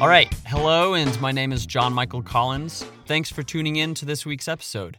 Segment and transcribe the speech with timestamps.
[0.00, 0.32] All right.
[0.46, 2.86] Hello, and my name is John Michael Collins.
[3.04, 4.98] Thanks for tuning in to this week's episode.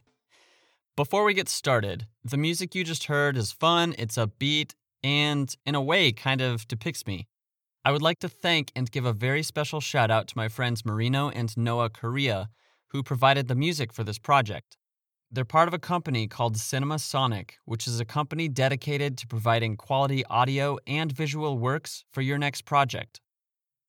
[0.96, 5.74] Before we get started, the music you just heard is fun, it's upbeat, and in
[5.74, 7.28] a way kind of depicts me.
[7.84, 10.86] I would like to thank and give a very special shout out to my friends
[10.86, 12.50] Marino and Noah Correa,
[12.90, 14.78] who provided the music for this project.
[15.32, 19.78] They're part of a company called Cinema Sonic, which is a company dedicated to providing
[19.78, 23.20] quality audio and visual works for your next project.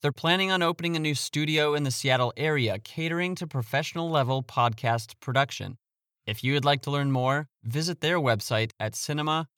[0.03, 4.43] They're planning on opening a new studio in the Seattle area catering to professional level
[4.43, 5.79] podcast production.
[6.27, 9.49] If you would like to learn more, visit their website at cinema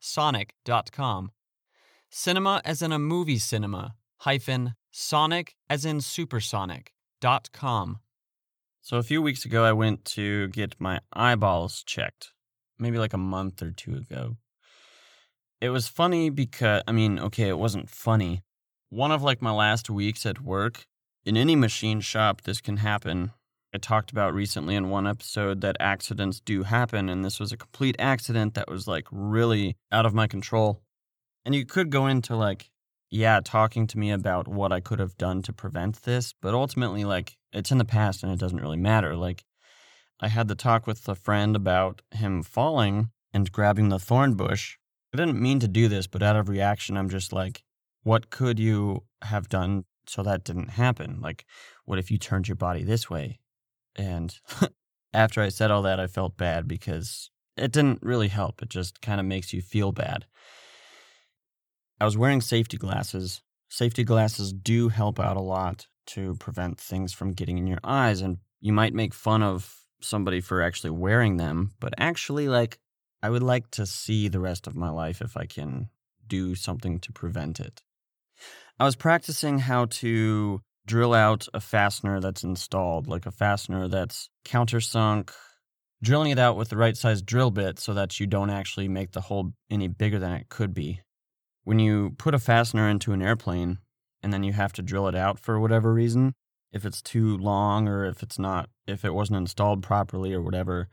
[0.00, 1.32] sonic.com.
[2.10, 7.98] Cinema as in a movie cinema, hyphen sonic as in supersonic.com.
[8.80, 12.32] So a few weeks ago, I went to get my eyeballs checked,
[12.78, 14.38] maybe like a month or two ago.
[15.60, 18.44] It was funny because, I mean, okay, it wasn't funny.
[18.94, 20.86] One of like my last weeks at work,
[21.26, 23.32] in any machine shop, this can happen.
[23.74, 27.56] I talked about recently in one episode that accidents do happen, and this was a
[27.56, 30.80] complete accident that was like really out of my control.
[31.44, 32.70] And you could go into like,
[33.10, 37.04] yeah, talking to me about what I could have done to prevent this, but ultimately,
[37.04, 39.16] like, it's in the past and it doesn't really matter.
[39.16, 39.42] Like,
[40.20, 44.76] I had the talk with a friend about him falling and grabbing the thorn bush.
[45.12, 47.64] I didn't mean to do this, but out of reaction, I'm just like,
[48.04, 51.18] what could you have done so that didn't happen?
[51.20, 51.44] Like,
[51.84, 53.40] what if you turned your body this way?
[53.96, 54.34] And
[55.12, 58.62] after I said all that, I felt bad because it didn't really help.
[58.62, 60.26] It just kind of makes you feel bad.
[62.00, 63.42] I was wearing safety glasses.
[63.68, 68.20] Safety glasses do help out a lot to prevent things from getting in your eyes.
[68.20, 72.78] And you might make fun of somebody for actually wearing them, but actually, like,
[73.22, 75.88] I would like to see the rest of my life if I can
[76.26, 77.82] do something to prevent it.
[78.78, 84.28] I was practicing how to drill out a fastener that's installed, like a fastener that's
[84.44, 85.30] countersunk,
[86.02, 89.12] drilling it out with the right size drill bit so that you don't actually make
[89.12, 91.00] the hole any bigger than it could be.
[91.62, 93.78] When you put a fastener into an airplane
[94.22, 96.34] and then you have to drill it out for whatever reason,
[96.72, 100.88] if it's too long or if it's not, if it wasn't installed properly or whatever,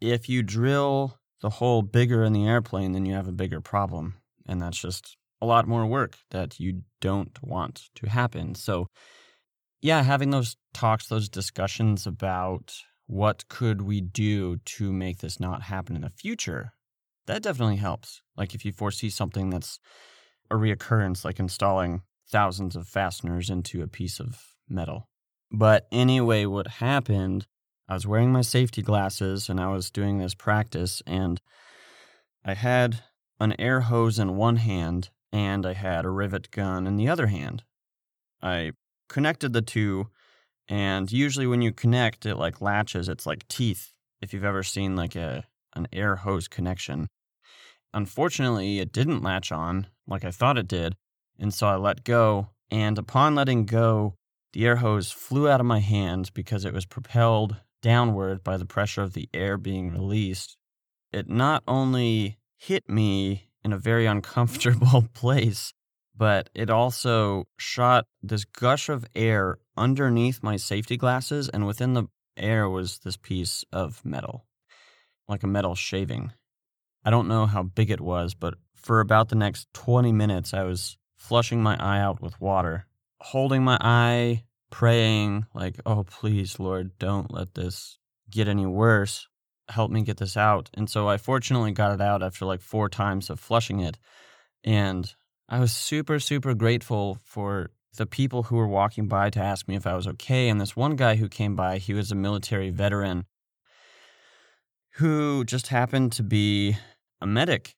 [0.00, 4.16] if you drill the hole bigger in the airplane, then you have a bigger problem.
[4.46, 8.54] And that's just a lot more work that you don't want to happen.
[8.54, 8.88] So,
[9.82, 12.74] yeah, having those talks, those discussions about
[13.06, 16.72] what could we do to make this not happen in the future,
[17.26, 18.22] that definitely helps.
[18.36, 19.78] Like if you foresee something that's
[20.50, 22.00] a reoccurrence, like installing
[22.30, 25.08] thousands of fasteners into a piece of metal.
[25.52, 27.46] But anyway, what happened,
[27.86, 31.38] I was wearing my safety glasses and I was doing this practice, and
[32.44, 33.02] I had
[33.38, 37.26] an air hose in one hand and I had a rivet gun in the other
[37.26, 37.64] hand.
[38.40, 38.70] I
[39.08, 40.10] connected the two,
[40.68, 43.08] and usually when you connect, it like latches.
[43.08, 43.94] It's like teeth.
[44.22, 47.08] If you've ever seen like a an air hose connection.
[47.92, 50.94] Unfortunately, it didn't latch on like I thought it did,
[51.36, 52.50] and so I let go.
[52.70, 54.14] And upon letting go,
[54.52, 58.66] the air hose flew out of my hand because it was propelled downward by the
[58.66, 60.56] pressure of the air being released.
[61.12, 65.72] It not only hit me in a very uncomfortable place.
[66.16, 72.04] But it also shot this gush of air underneath my safety glasses, and within the
[72.36, 74.44] air was this piece of metal,
[75.28, 76.32] like a metal shaving.
[77.04, 80.62] I don't know how big it was, but for about the next 20 minutes, I
[80.62, 82.86] was flushing my eye out with water,
[83.20, 87.98] holding my eye, praying, like, oh, please, Lord, don't let this
[88.30, 89.26] get any worse
[89.68, 90.70] help me get this out.
[90.74, 93.98] And so I fortunately got it out after like four times of flushing it.
[94.62, 95.12] And
[95.48, 99.76] I was super, super grateful for the people who were walking by to ask me
[99.76, 100.48] if I was okay.
[100.48, 103.26] And this one guy who came by, he was a military veteran
[104.94, 106.76] who just happened to be
[107.20, 107.74] a medic.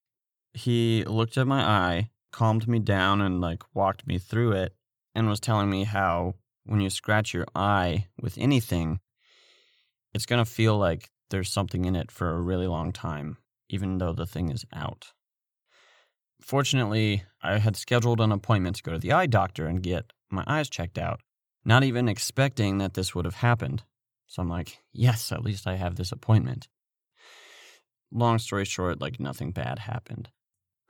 [0.55, 4.75] He looked at my eye, calmed me down, and like walked me through it,
[5.15, 6.35] and was telling me how
[6.65, 9.00] when you scratch your eye with anything,
[10.15, 13.38] it's going to feel like there's something in it for a really long time,
[13.69, 15.12] even though the thing is out.
[16.40, 20.44] Fortunately, I had scheduled an appointment to go to the eye doctor and get my
[20.46, 21.20] eyes checked out,
[21.64, 23.82] not even expecting that this would have happened.
[24.26, 26.69] So I'm like, yes, at least I have this appointment.
[28.12, 30.31] Long story short, like nothing bad happened.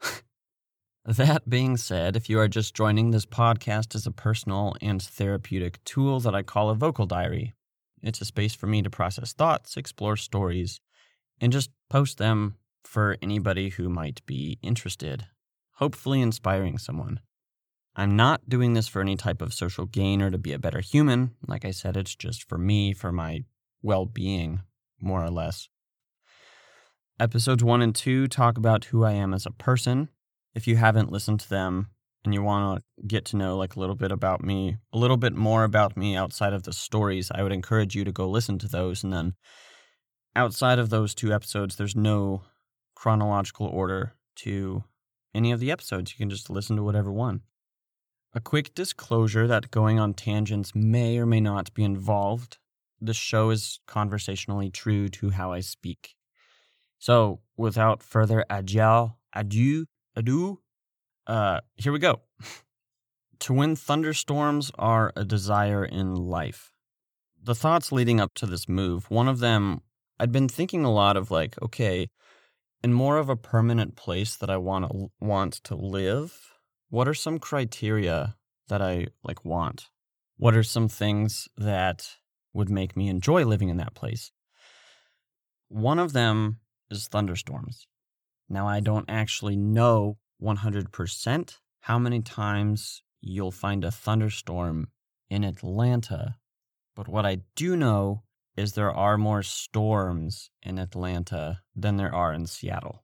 [1.05, 5.83] that being said, if you are just joining, this podcast is a personal and therapeutic
[5.83, 7.53] tool that I call a vocal diary.
[8.01, 10.79] It's a space for me to process thoughts, explore stories,
[11.41, 15.25] and just post them for anybody who might be interested,
[15.73, 17.19] hopefully inspiring someone.
[17.95, 20.81] I'm not doing this for any type of social gain or to be a better
[20.81, 21.31] human.
[21.47, 23.43] Like I said, it's just for me, for my
[23.81, 24.61] well being,
[25.01, 25.67] more or less.
[27.19, 30.09] Episodes one and two talk about who I am as a person.
[30.53, 31.89] If you haven't listened to them
[32.27, 35.15] and you want to get to know like a little bit about me, a little
[35.15, 38.59] bit more about me outside of the stories, I would encourage you to go listen
[38.59, 39.01] to those.
[39.01, 39.33] And then
[40.35, 42.43] outside of those two episodes, there's no
[42.95, 44.83] chronological order to
[45.33, 46.11] any of the episodes.
[46.11, 47.43] You can just listen to whatever one.
[48.33, 52.57] A quick disclosure that going on tangents may or may not be involved.
[52.99, 56.15] The show is conversationally true to how I speak.
[56.99, 60.59] So, without further ado, adieu, adieu,
[61.27, 62.21] uh, here we go.
[63.39, 66.71] to win thunderstorms are a desire in life.
[67.43, 69.81] The thoughts leading up to this move, one of them,
[70.19, 72.09] I'd been thinking a lot of like, okay,
[72.83, 76.53] in more of a permanent place that I want to want to live,
[76.89, 78.35] what are some criteria
[78.69, 79.89] that I like want?
[80.37, 82.09] What are some things that
[82.53, 84.31] would make me enjoy living in that place?
[85.67, 86.59] One of them
[86.89, 87.87] is thunderstorms.
[88.49, 94.89] Now, I don't actually know 100% how many times you'll find a thunderstorm
[95.29, 96.35] in Atlanta,
[96.95, 98.23] but what I do know
[98.55, 103.03] is there are more storms in Atlanta than there are in Seattle.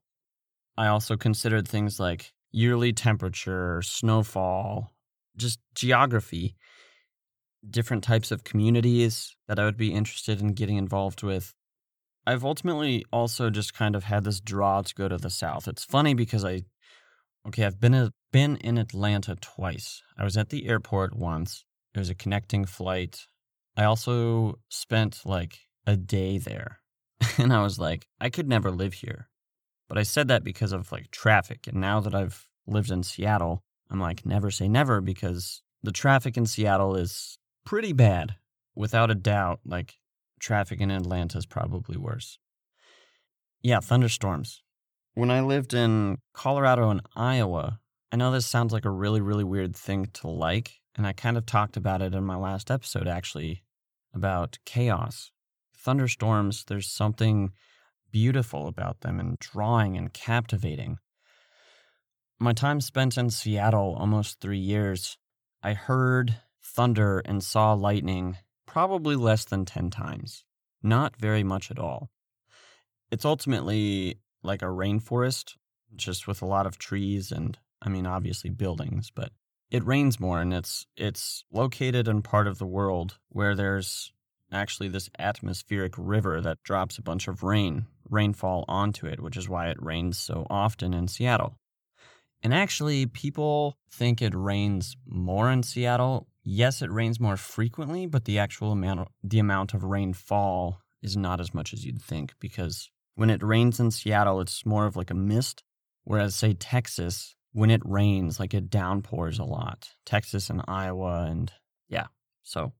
[0.75, 4.91] I also considered things like yearly temperature, snowfall,
[5.37, 6.55] just geography,
[7.69, 11.53] different types of communities that I would be interested in getting involved with.
[12.25, 15.67] I've ultimately also just kind of had this draw to go to the South.
[15.67, 16.63] It's funny because I,
[17.47, 20.01] okay, I've been, a, been in Atlanta twice.
[20.17, 23.25] I was at the airport once, it was a connecting flight.
[23.77, 26.79] I also spent like a day there.
[27.37, 29.29] And I was like, I could never live here.
[29.87, 31.67] But I said that because of like traffic.
[31.67, 36.35] And now that I've lived in Seattle, I'm like, never say never because the traffic
[36.35, 38.35] in Seattle is pretty bad.
[38.75, 39.99] Without a doubt, like
[40.39, 42.39] traffic in Atlanta is probably worse.
[43.61, 44.62] Yeah, thunderstorms.
[45.15, 47.79] When I lived in Colorado and Iowa,
[48.11, 50.79] I know this sounds like a really, really weird thing to like.
[50.95, 53.63] And I kind of talked about it in my last episode, actually,
[54.13, 55.31] about chaos.
[55.77, 57.51] Thunderstorms, there's something
[58.11, 60.97] beautiful about them and drawing and captivating.
[62.39, 65.17] My time spent in Seattle, almost three years,
[65.61, 70.43] I heard thunder and saw lightning probably less than 10 times.
[70.81, 72.09] Not very much at all.
[73.11, 75.55] It's ultimately like a rainforest,
[75.95, 79.31] just with a lot of trees and, I mean, obviously buildings, but
[79.71, 84.13] it rains more and it's it's located in part of the world where there's
[84.51, 89.49] actually this atmospheric river that drops a bunch of rain, rainfall onto it, which is
[89.49, 91.57] why it rains so often in Seattle.
[92.43, 96.27] And actually, people think it rains more in Seattle.
[96.43, 101.39] Yes, it rains more frequently, but the actual amount the amount of rainfall is not
[101.39, 105.11] as much as you'd think because when it rains in Seattle, it's more of like
[105.11, 105.63] a mist,
[106.03, 109.91] whereas say Texas, when it rains, like it downpours a lot.
[110.05, 111.51] Texas and Iowa and
[111.87, 112.07] yeah.
[112.41, 112.73] So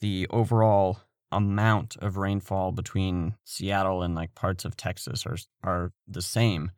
[0.00, 1.00] the overall
[1.32, 6.70] amount of rainfall between Seattle and like parts of Texas are are the same.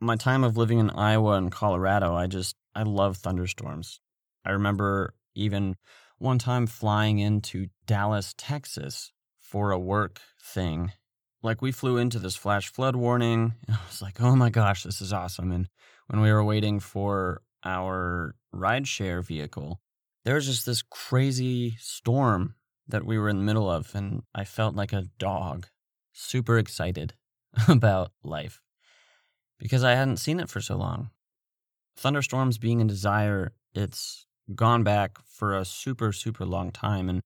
[0.00, 4.00] My time of living in Iowa and Colorado, I just I love thunderstorms.
[4.44, 5.76] I remember even
[6.18, 9.12] one time flying into Dallas, Texas
[9.56, 10.92] for a work thing.
[11.42, 15.00] Like we flew into this flash flood warning, I was like, "Oh my gosh, this
[15.00, 15.68] is awesome!" And
[16.08, 19.80] when we were waiting for our rideshare vehicle,
[20.26, 22.54] there was just this crazy storm
[22.86, 25.68] that we were in the middle of, and I felt like a dog,
[26.12, 27.14] super excited
[27.66, 28.60] about life
[29.58, 31.08] because I hadn't seen it for so long.
[31.96, 37.08] Thunderstorms being a desire, it's gone back for a super, super long time.
[37.08, 37.22] And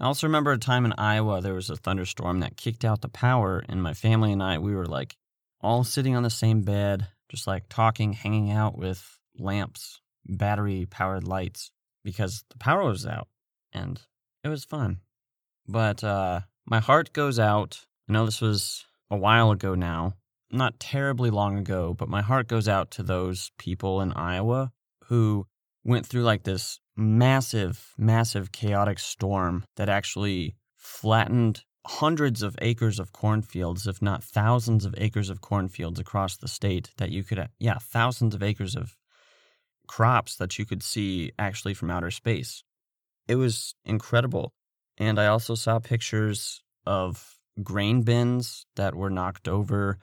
[0.00, 3.08] I also remember a time in Iowa, there was a thunderstorm that kicked out the
[3.08, 5.16] power, and my family and I, we were like
[5.60, 11.24] all sitting on the same bed, just like talking, hanging out with lamps, battery powered
[11.24, 11.70] lights
[12.02, 13.28] because the power was out
[13.74, 14.00] and
[14.42, 15.00] it was fun.
[15.68, 17.84] But uh, my heart goes out.
[18.08, 20.14] I know this was a while ago now,
[20.50, 24.72] not terribly long ago, but my heart goes out to those people in Iowa
[25.04, 25.46] who
[25.84, 33.12] went through like this massive, massive chaotic storm that actually flattened hundreds of acres of
[33.12, 37.46] cornfields, if not thousands of acres of cornfields across the state that you could, uh,
[37.58, 38.96] yeah, thousands of acres of
[39.86, 42.62] crops that you could see actually from outer space.
[43.26, 44.52] It was incredible.
[44.98, 49.98] And I also saw pictures of grain bins that were knocked over.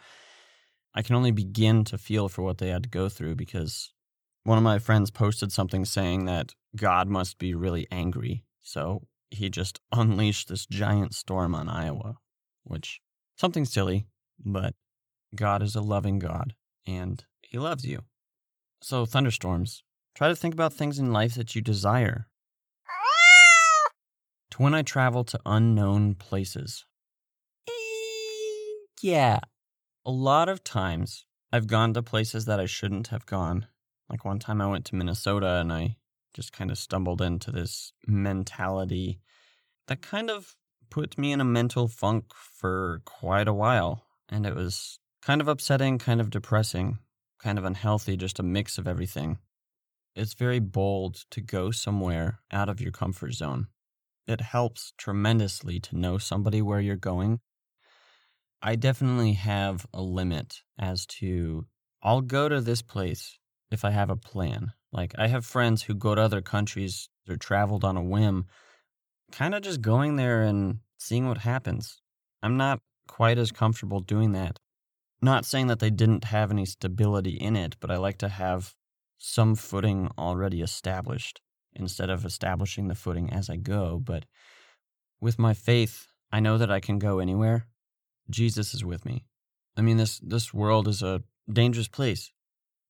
[0.93, 3.93] I can only begin to feel for what they had to go through because
[4.47, 8.45] one of my friends posted something saying that God must be really angry.
[8.61, 12.15] So he just unleashed this giant storm on Iowa,
[12.63, 13.01] which
[13.35, 14.07] something silly,
[14.39, 14.73] but
[15.35, 16.53] God is a loving God
[16.85, 18.05] and he loves you.
[18.81, 19.83] So, thunderstorms,
[20.15, 22.29] try to think about things in life that you desire.
[24.51, 26.85] to when I travel to unknown places.
[29.01, 29.39] Yeah,
[30.05, 33.67] a lot of times I've gone to places that I shouldn't have gone.
[34.09, 35.97] Like one time I went to Minnesota and I
[36.33, 39.19] just kind of stumbled into this mentality
[39.87, 40.55] that kind of
[40.89, 44.03] put me in a mental funk for quite a while.
[44.29, 46.99] And it was kind of upsetting, kind of depressing,
[47.39, 49.39] kind of unhealthy, just a mix of everything.
[50.15, 53.67] It's very bold to go somewhere out of your comfort zone.
[54.25, 57.39] It helps tremendously to know somebody where you're going.
[58.61, 61.65] I definitely have a limit as to
[62.01, 63.37] I'll go to this place
[63.71, 64.71] if I have a plan.
[64.91, 68.45] Like, I have friends who go to other countries or traveled on a whim,
[69.31, 72.01] kind of just going there and seeing what happens.
[72.41, 74.59] I'm not quite as comfortable doing that.
[75.21, 78.75] Not saying that they didn't have any stability in it, but I like to have
[79.17, 81.41] some footing already established
[81.73, 83.99] instead of establishing the footing as I go.
[84.03, 84.25] But
[85.19, 87.65] with my faith, I know that I can go anywhere.
[88.29, 89.25] Jesus is with me.
[89.75, 92.31] I mean, this, this world is a dangerous place.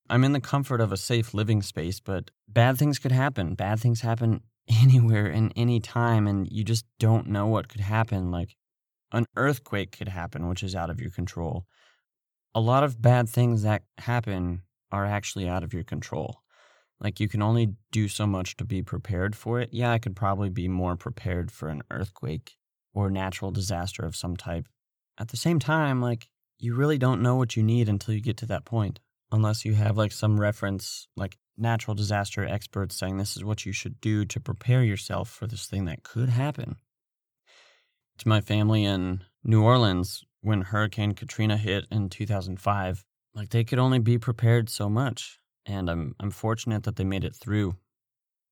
[0.09, 3.55] I'm in the comfort of a safe living space, but bad things could happen.
[3.55, 4.41] Bad things happen
[4.81, 8.31] anywhere and any time, and you just don't know what could happen.
[8.31, 8.55] Like
[9.11, 11.65] an earthquake could happen, which is out of your control.
[12.55, 16.41] A lot of bad things that happen are actually out of your control.
[16.99, 19.69] Like you can only do so much to be prepared for it.
[19.71, 22.55] Yeah, I could probably be more prepared for an earthquake
[22.93, 24.67] or natural disaster of some type.
[25.19, 28.37] At the same time, like you really don't know what you need until you get
[28.37, 28.99] to that point
[29.31, 33.71] unless you have like some reference, like natural disaster experts saying this is what you
[33.71, 36.77] should do to prepare yourself for this thing that could happen.
[38.19, 43.05] To my family in New Orleans, when Hurricane Katrina hit in 2005,
[43.35, 45.39] like they could only be prepared so much.
[45.65, 47.75] And I'm, I'm fortunate that they made it through.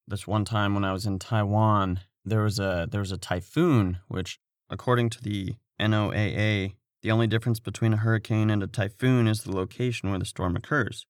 [0.07, 3.99] This one time when I was in Taiwan, there was a there was a typhoon,
[4.07, 4.39] which
[4.69, 6.73] according to the NOAA
[7.05, 10.55] the only difference between a hurricane and a typhoon is the location where the storm
[10.55, 11.05] occurs.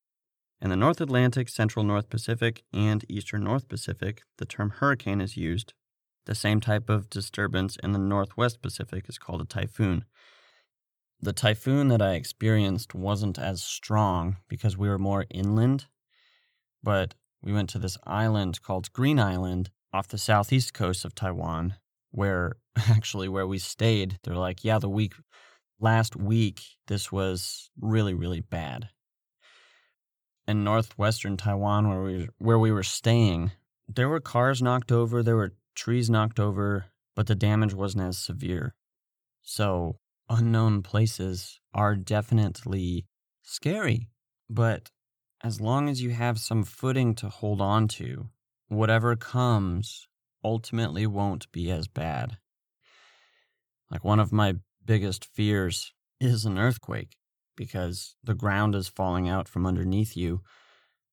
[0.60, 5.38] In the North Atlantic, Central North Pacific, and Eastern North Pacific, the term hurricane is
[5.38, 5.72] used.
[6.26, 10.04] The same type of disturbance in the Northwest Pacific is called a typhoon.
[11.22, 15.86] The typhoon that I experienced wasn't as strong because we were more inland,
[16.82, 21.76] but we went to this island called Green Island off the southeast coast of Taiwan,
[22.10, 25.14] where actually where we stayed, they're like, yeah, the week
[25.80, 28.88] last week, this was really, really bad.
[30.48, 33.52] In northwestern Taiwan, where we where we were staying,
[33.88, 38.18] there were cars knocked over, there were trees knocked over, but the damage wasn't as
[38.18, 38.74] severe.
[39.42, 43.06] So unknown places are definitely
[43.42, 44.08] scary,
[44.48, 44.90] but
[45.42, 48.28] as long as you have some footing to hold on to,
[48.68, 50.08] whatever comes
[50.42, 52.38] ultimately won't be as bad.
[53.90, 54.54] Like one of my
[54.86, 57.16] biggest fears is an earthquake
[57.56, 60.42] because the ground is falling out from underneath you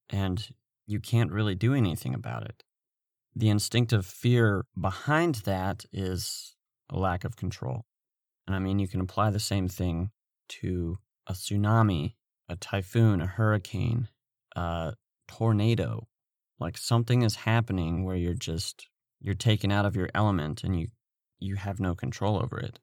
[0.10, 0.50] and
[0.86, 2.64] you can't really do anything about it.
[3.36, 6.56] The instinctive fear behind that is
[6.90, 7.86] a lack of control.
[8.46, 10.12] And I mean, you can apply the same thing
[10.50, 12.16] to a tsunami,
[12.50, 14.10] a typhoon, a hurricane,
[14.56, 14.94] a
[15.28, 16.08] tornado.
[16.60, 18.88] Like something is happening where you're just
[19.20, 20.90] you're taken out of your element and you
[21.40, 22.80] you have no control over it.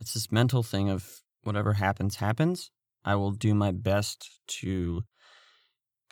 [0.00, 2.70] It's this mental thing of whatever happens, happens.
[3.04, 5.02] I will do my best to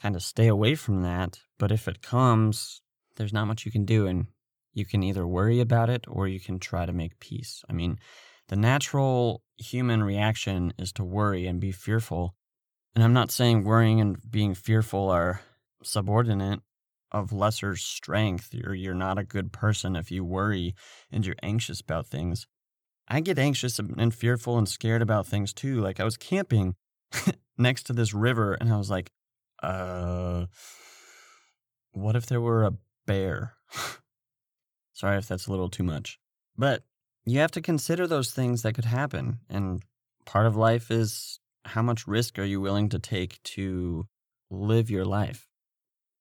[0.00, 1.40] kind of stay away from that.
[1.59, 2.83] But if it comes,
[3.16, 4.07] there's not much you can do.
[4.07, 4.26] And
[4.73, 7.64] you can either worry about it or you can try to make peace.
[7.68, 7.99] I mean,
[8.49, 12.35] the natural human reaction is to worry and be fearful.
[12.95, 15.40] And I'm not saying worrying and being fearful are
[15.83, 16.61] subordinate
[17.11, 20.75] of lesser strength or you're not a good person if you worry
[21.11, 22.47] and you're anxious about things.
[23.09, 25.81] I get anxious and fearful and scared about things too.
[25.81, 26.75] Like I was camping
[27.59, 29.11] next to this river and I was like,
[29.62, 30.47] uh,
[31.93, 32.75] what if there were a
[33.07, 33.55] bear?
[34.93, 36.19] Sorry if that's a little too much.
[36.57, 36.83] But
[37.25, 39.41] you have to consider those things that could happen.
[39.49, 39.83] And
[40.27, 44.07] part of life is how much risk are you willing to take to
[44.50, 45.49] live your life?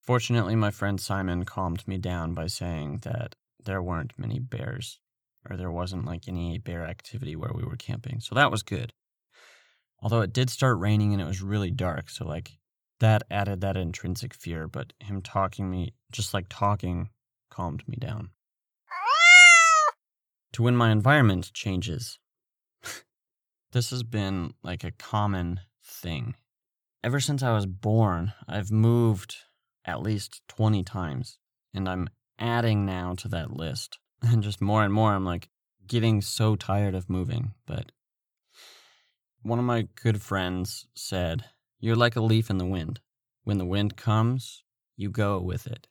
[0.02, 5.00] Fortunately, my friend Simon calmed me down by saying that there weren't many bears
[5.50, 8.20] or there wasn't like any bear activity where we were camping.
[8.20, 8.94] So that was good.
[10.02, 12.10] Although it did start raining and it was really dark.
[12.10, 12.58] So, like,
[13.00, 17.10] that added that intrinsic fear, but him talking me, just like talking,
[17.50, 18.30] calmed me down.
[20.54, 22.20] to when my environment changes.
[23.72, 26.36] this has been like a common thing.
[27.04, 29.36] Ever since I was born, I've moved
[29.86, 31.38] at least 20 times,
[31.74, 34.00] and I'm adding now to that list.
[34.22, 35.50] And just more and more, I'm like
[35.88, 37.54] getting so tired of moving.
[37.66, 37.92] But
[39.42, 41.46] one of my good friends said,
[41.80, 43.00] You're like a leaf in the wind.
[43.44, 44.64] When the wind comes,
[44.96, 45.88] you go with it.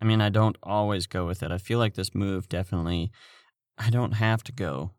[0.00, 1.50] I mean, I don't always go with it.
[1.50, 3.10] I feel like this move definitely,
[3.78, 4.92] I don't have to go,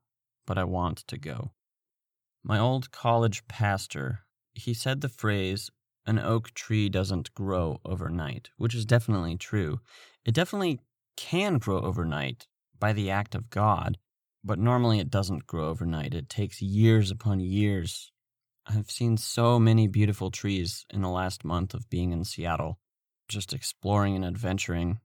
[0.46, 1.52] but I want to go.
[2.44, 4.20] My old college pastor,
[4.54, 5.70] he said the phrase,
[6.06, 9.80] an oak tree doesn't grow overnight, which is definitely true.
[10.26, 10.80] It definitely
[11.16, 12.48] can grow overnight
[12.84, 13.98] by the act of God,
[14.44, 16.14] but normally it doesn't grow overnight.
[16.14, 18.12] It takes years upon years.
[18.68, 22.80] I've seen so many beautiful trees in the last month of being in Seattle,
[23.30, 25.00] just exploring and adventuring.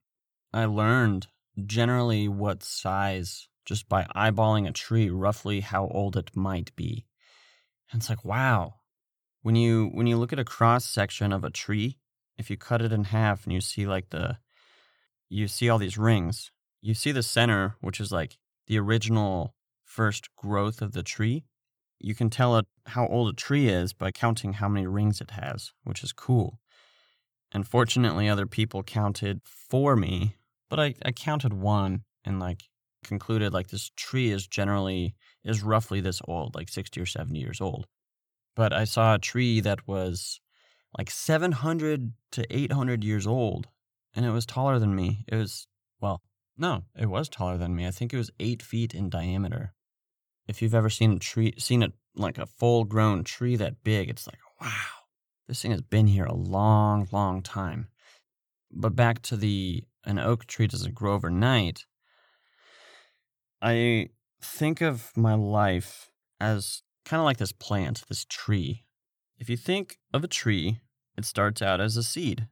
[0.53, 1.29] I learned
[1.67, 7.07] generally what size just by eyeballing a tree, roughly how old it might be.
[7.93, 8.75] And it's like, wow.
[9.43, 12.01] When you when you look at a cross section of a tree,
[12.39, 14.39] if you cut it in half and you see like the
[15.29, 19.55] you see all these rings, you see the center, which is like the original
[19.85, 21.45] first growth of the tree.
[21.99, 25.73] You can tell how old a tree is by counting how many rings it has,
[25.85, 26.61] which is cool.
[27.51, 30.37] And fortunately, other people counted for me,
[30.69, 32.65] but I, I counted one and like
[33.03, 37.61] concluded like this tree is generally is roughly this old, like 60 or 70 years
[37.61, 37.87] old.
[38.55, 40.41] But I saw a tree that was
[40.97, 43.69] like 700 to 800 years old
[44.15, 45.25] and it was taller than me.
[45.29, 45.67] It was,
[46.01, 46.23] well,
[46.59, 47.87] no, it was taller than me.
[47.87, 49.75] I think it was eight feet in diameter.
[50.47, 54.11] If you've ever seen a tree, seen a like a full grown tree that big,
[54.11, 55.05] it's like, wow,
[55.47, 57.89] this thing has been here a long, long time.
[58.73, 61.85] But back to the an oak tree doesn't grow overnight.
[63.63, 64.09] I
[64.43, 68.85] think of my life as kind of like this plant, this tree.
[69.39, 70.81] If you think of a tree,
[71.17, 72.49] it starts out as a seed.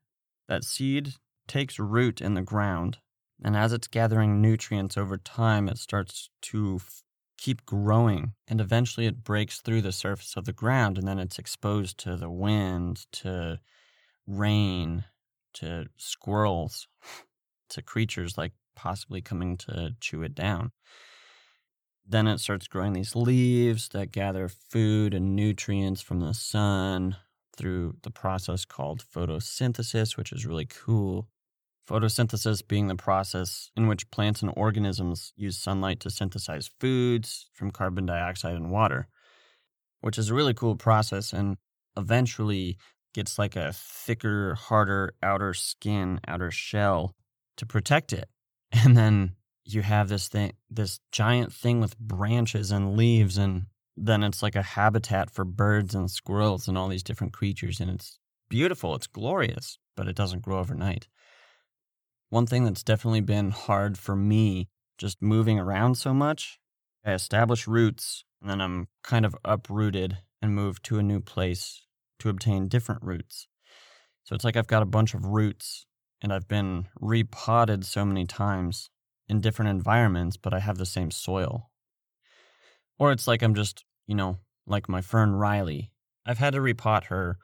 [0.48, 1.14] That seed
[1.48, 2.98] takes root in the ground
[3.42, 7.02] and as it's gathering nutrients over time, it starts to f-
[7.36, 8.32] keep growing.
[8.48, 12.16] And eventually it breaks through the surface of the ground and then it's exposed to
[12.16, 13.60] the wind, to
[14.26, 15.04] rain,
[15.54, 16.88] to squirrels,
[17.70, 20.72] to creatures like possibly coming to chew it down.
[22.08, 27.16] Then it starts growing these leaves that gather food and nutrients from the sun
[27.56, 31.28] through the process called photosynthesis, which is really cool.
[31.88, 37.70] Photosynthesis being the process in which plants and organisms use sunlight to synthesize foods from
[37.70, 39.06] carbon dioxide and water,
[40.00, 41.56] which is a really cool process and
[41.96, 42.76] eventually
[43.14, 47.14] gets like a thicker, harder outer skin, outer shell
[47.56, 48.28] to protect it.
[48.84, 54.22] And then you have this thing, this giant thing with branches and leaves, and then
[54.22, 57.80] it's like a habitat for birds and squirrels and all these different creatures.
[57.80, 58.18] And it's
[58.48, 61.08] beautiful, it's glorious, but it doesn't grow overnight.
[62.28, 66.58] One thing that's definitely been hard for me, just moving around so much,
[67.04, 71.86] I establish roots and then I'm kind of uprooted and move to a new place
[72.18, 73.46] to obtain different roots.
[74.24, 75.86] So it's like I've got a bunch of roots
[76.20, 78.90] and I've been repotted so many times
[79.28, 81.70] in different environments, but I have the same soil.
[82.98, 85.90] Or it's like I'm just, you know, like my fern Riley.
[86.24, 87.38] I've had to repot her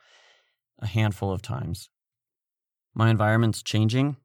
[0.80, 1.88] a handful of times.
[2.94, 4.16] My environment's changing,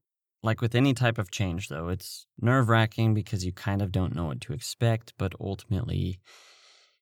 [0.48, 4.16] like with any type of change, though, it's nerve wracking because you kind of don't
[4.16, 6.22] know what to expect, but ultimately,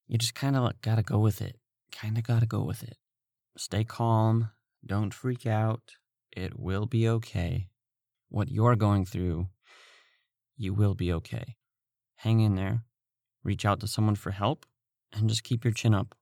[0.07, 1.55] you just kind of gotta go with it.
[1.91, 2.97] Kind of gotta go with it.
[3.55, 4.49] Stay calm.
[4.83, 5.83] Don't freak out.
[6.35, 7.67] It will be okay.
[8.29, 9.47] What you're going through,
[10.57, 11.55] you will be okay.
[12.15, 12.83] Hang in there.
[13.43, 14.65] Reach out to someone for help
[15.13, 16.15] and just keep your chin up.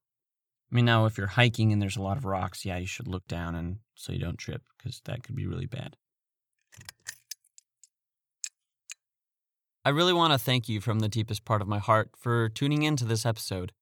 [0.70, 3.08] I mean, now, if you're hiking and there's a lot of rocks, yeah, you should
[3.08, 5.96] look down and so you don't trip because that could be really bad.
[9.86, 12.84] I really want to thank you from the deepest part of my heart for tuning
[12.84, 13.74] in to this episode.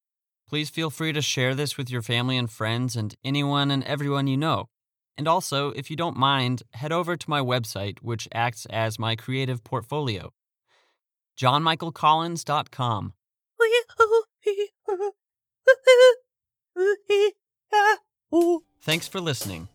[0.50, 4.28] Please feel free to share this with your family and friends and anyone and everyone
[4.28, 4.68] you know.
[5.18, 9.16] And also, if you don't mind, head over to my website, which acts as my
[9.16, 10.32] creative portfolio
[11.38, 13.14] johnmichaelcollins.com.
[18.82, 19.68] Thanks for listening.